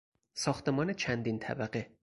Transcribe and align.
ساختمان 0.33 0.93
چندین 0.93 1.39
طبقه 1.39 1.91